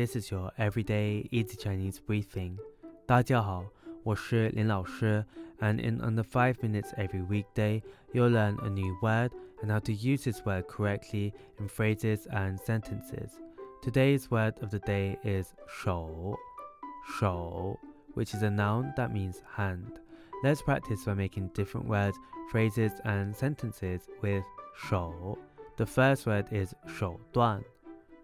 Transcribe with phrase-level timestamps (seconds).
[0.00, 2.58] This is your everyday easy Chinese briefing.
[3.06, 3.64] 大家好，
[4.02, 5.24] 我是林老师
[5.60, 7.82] and in under 5 minutes every weekday,
[8.12, 9.30] you'll learn a new word
[9.62, 13.38] and how to use this word correctly in phrases and sentences.
[13.82, 16.36] Today's word of the day is 手,
[17.18, 17.78] 手,
[18.14, 20.00] which is a noun that means hand.
[20.42, 22.18] Let's practice by making different words,
[22.50, 24.44] phrases, and sentences with
[24.88, 25.38] 手.
[25.76, 27.62] The first word is 手段,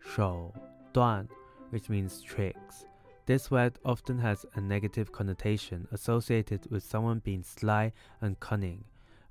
[0.00, 0.52] 手
[0.92, 1.28] 段,
[1.72, 2.84] which means tricks.
[3.26, 8.84] This word often has a negative connotation associated with someone being sly and cunning.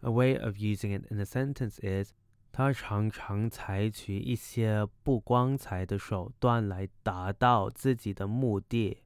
[0.03, 2.13] A way of using it in a sentence is
[2.51, 9.03] 他常常采取一些不光彩的手段来达到自己的目的。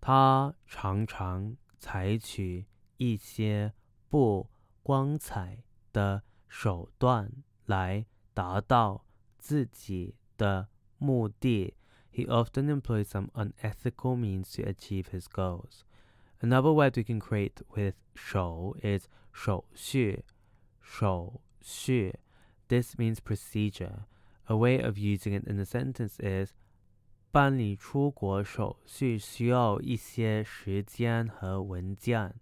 [0.00, 2.66] 他常常采取
[2.96, 3.72] 一些
[4.08, 4.48] 不
[4.82, 5.62] 光彩
[5.92, 7.30] 的手段
[7.66, 9.04] 来达到
[9.38, 11.74] 自己的目的。
[12.14, 15.84] he often employs some unethical means to achieve his goals.
[16.42, 20.24] Another word we can create with 手 is 手续,
[20.82, 22.14] 手续.
[22.68, 24.06] This means procedure.
[24.46, 26.54] A way of using it in a sentence is
[27.30, 32.34] 办理出国手续需要一些时间和文件。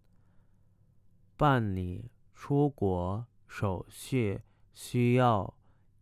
[1.37, 4.41] 办理出国手续
[4.73, 5.55] 需要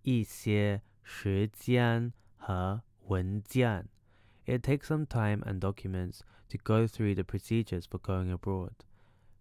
[0.02, 3.88] 一些时间和 文件.
[4.46, 8.84] It takes some time and documents to go through the procedures for going abroad.